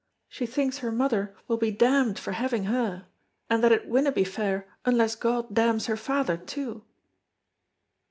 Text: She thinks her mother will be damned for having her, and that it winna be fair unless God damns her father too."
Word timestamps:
She 0.27 0.47
thinks 0.47 0.79
her 0.79 0.91
mother 0.91 1.35
will 1.47 1.57
be 1.57 1.69
damned 1.69 2.17
for 2.17 2.31
having 2.31 2.63
her, 2.63 3.05
and 3.51 3.63
that 3.63 3.71
it 3.71 3.87
winna 3.87 4.11
be 4.11 4.23
fair 4.23 4.67
unless 4.83 5.13
God 5.15 5.53
damns 5.53 5.85
her 5.85 5.95
father 5.95 6.37
too." 6.37 6.83